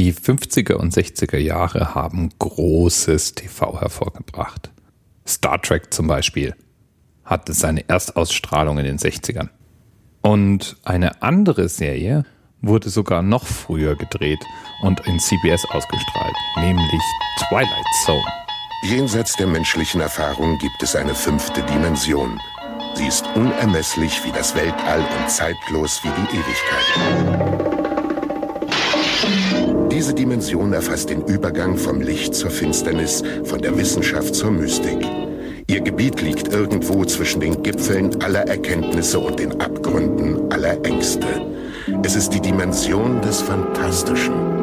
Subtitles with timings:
[0.00, 4.70] Die 50er und 60er Jahre haben großes TV hervorgebracht.
[5.28, 6.54] Star Trek zum Beispiel
[7.22, 9.50] hatte seine Erstausstrahlung in den 60ern.
[10.22, 12.24] Und eine andere Serie
[12.62, 14.42] wurde sogar noch früher gedreht
[14.80, 17.02] und in CBS ausgestrahlt, nämlich
[17.36, 17.68] Twilight
[18.06, 18.24] Zone.
[18.84, 22.40] Jenseits der menschlichen Erfahrung gibt es eine fünfte Dimension.
[22.94, 27.69] Sie ist unermesslich wie das Weltall und zeitlos wie die Ewigkeit.
[30.00, 34.96] Diese Dimension erfasst den Übergang vom Licht zur Finsternis, von der Wissenschaft zur Mystik.
[35.66, 41.26] Ihr Gebiet liegt irgendwo zwischen den Gipfeln aller Erkenntnisse und den Abgründen aller Ängste.
[42.02, 44.59] Es ist die Dimension des Fantastischen.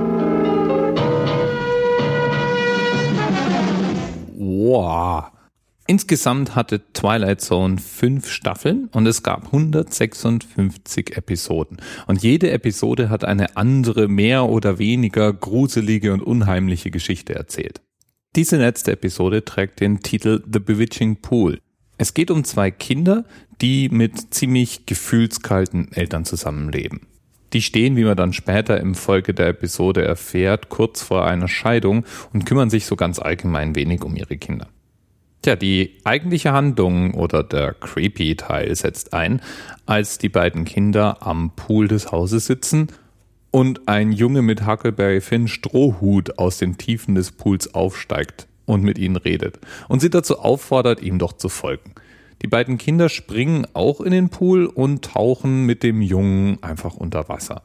[5.89, 11.77] Insgesamt hatte Twilight Zone fünf Staffeln und es gab 156 Episoden.
[12.07, 17.79] Und jede Episode hat eine andere, mehr oder weniger gruselige und unheimliche Geschichte erzählt.
[18.35, 21.61] Diese letzte Episode trägt den Titel The Bewitching Pool.
[21.97, 23.23] Es geht um zwei Kinder,
[23.61, 27.07] die mit ziemlich gefühlskalten Eltern zusammenleben.
[27.53, 32.05] Die stehen, wie man dann später im Folge der Episode erfährt, kurz vor einer Scheidung
[32.33, 34.67] und kümmern sich so ganz allgemein wenig um ihre Kinder.
[35.47, 39.39] Tja, die eigentliche Handlung oder der creepy Teil setzt ein,
[39.85, 42.87] als die beiden Kinder am Pool des Hauses sitzen
[43.49, 48.97] und ein Junge mit Huckleberry Finn Strohhut aus den Tiefen des Pools aufsteigt und mit
[48.97, 51.93] ihnen redet und sie dazu auffordert, ihm doch zu folgen.
[52.41, 57.29] Die beiden Kinder springen auch in den Pool und tauchen mit dem Jungen einfach unter
[57.29, 57.63] Wasser.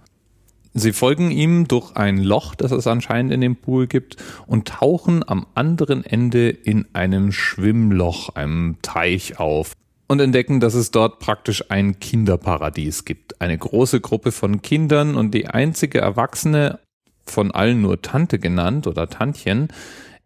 [0.75, 5.27] Sie folgen ihm durch ein Loch, das es anscheinend in dem Pool gibt, und tauchen
[5.29, 9.73] am anderen Ende in einem Schwimmloch, einem Teich auf
[10.13, 13.41] und entdecken, dass es dort praktisch ein Kinderparadies gibt.
[13.41, 16.81] Eine große Gruppe von Kindern und die einzige Erwachsene,
[17.25, 19.69] von allen nur Tante genannt oder Tantchen,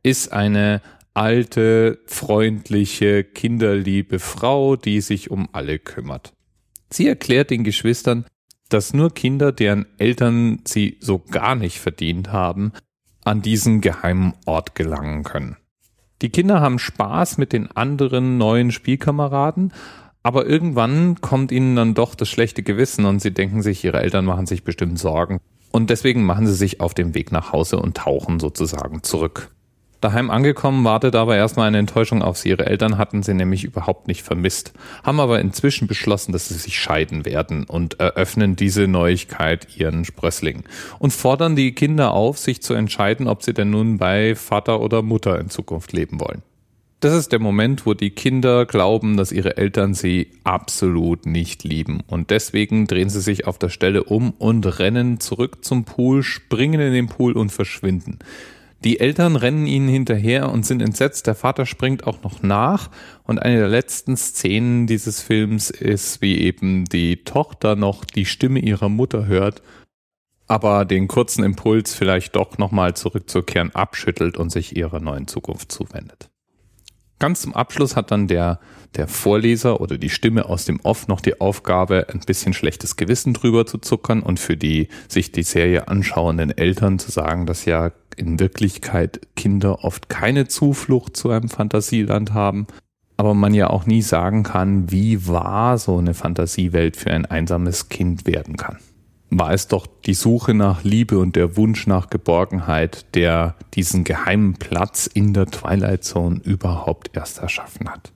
[0.02, 0.80] ist eine
[1.14, 6.33] alte, freundliche, kinderliebe Frau, die sich um alle kümmert.
[6.90, 8.27] Sie erklärt den Geschwistern,
[8.69, 12.73] dass nur Kinder, deren Eltern sie so gar nicht verdient haben,
[13.25, 15.57] an diesen geheimen Ort gelangen können.
[16.23, 19.73] Die Kinder haben Spaß mit den anderen neuen Spielkameraden,
[20.23, 24.25] aber irgendwann kommt ihnen dann doch das schlechte Gewissen und sie denken sich, ihre Eltern
[24.25, 25.39] machen sich bestimmt Sorgen.
[25.71, 29.55] Und deswegen machen sie sich auf den Weg nach Hause und tauchen sozusagen zurück.
[30.06, 32.50] Daheim angekommen wartet aber erstmal eine Enttäuschung auf sie.
[32.50, 34.72] Ihre Eltern hatten sie nämlich überhaupt nicht vermisst,
[35.02, 40.62] haben aber inzwischen beschlossen, dass sie sich scheiden werden und eröffnen diese Neuigkeit ihren Sprösslingen
[41.00, 45.02] und fordern die Kinder auf, sich zu entscheiden, ob sie denn nun bei Vater oder
[45.02, 46.42] Mutter in Zukunft leben wollen.
[47.00, 52.00] Das ist der Moment, wo die Kinder glauben, dass ihre Eltern sie absolut nicht lieben.
[52.06, 56.80] Und deswegen drehen sie sich auf der Stelle um und rennen zurück zum Pool, springen
[56.80, 58.20] in den Pool und verschwinden.
[58.86, 61.27] Die Eltern rennen ihnen hinterher und sind entsetzt.
[61.27, 62.89] Der Vater springt auch noch nach.
[63.24, 68.61] Und eine der letzten Szenen dieses Films ist, wie eben die Tochter noch die Stimme
[68.61, 69.61] ihrer Mutter hört,
[70.47, 76.30] aber den kurzen Impuls vielleicht doch nochmal zurückzukehren abschüttelt und sich ihrer neuen Zukunft zuwendet.
[77.18, 78.61] Ganz zum Abschluss hat dann der,
[78.95, 83.35] der Vorleser oder die Stimme aus dem Off noch die Aufgabe, ein bisschen schlechtes Gewissen
[83.35, 87.91] drüber zu zuckern und für die sich die Serie anschauenden Eltern zu sagen, dass ja
[88.17, 92.67] in Wirklichkeit Kinder oft keine Zuflucht zu einem Fantasieland haben,
[93.17, 97.89] aber man ja auch nie sagen kann, wie wahr so eine Fantasiewelt für ein einsames
[97.89, 98.79] Kind werden kann
[99.31, 104.55] war es doch die Suche nach Liebe und der Wunsch nach Geborgenheit, der diesen geheimen
[104.55, 108.13] Platz in der Twilight Zone überhaupt erst erschaffen hat.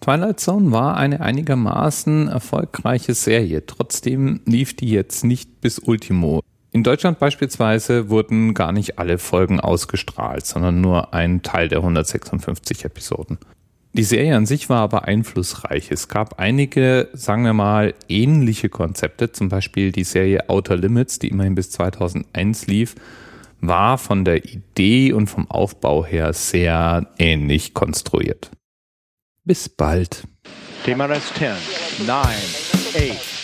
[0.00, 6.42] Twilight Zone war eine einigermaßen erfolgreiche Serie, trotzdem lief die jetzt nicht bis Ultimo.
[6.74, 12.84] In Deutschland beispielsweise wurden gar nicht alle Folgen ausgestrahlt, sondern nur ein Teil der 156
[12.84, 13.38] Episoden.
[13.92, 15.92] Die Serie an sich war aber einflussreich.
[15.92, 19.30] Es gab einige, sagen wir mal, ähnliche Konzepte.
[19.30, 22.96] Zum Beispiel die Serie Outer Limits, die immerhin bis 2001 lief,
[23.60, 28.50] war von der Idee und vom Aufbau her sehr ähnlich konstruiert.
[29.44, 30.26] Bis bald.
[30.84, 31.50] TMRS 10,
[32.04, 33.43] 9, 8.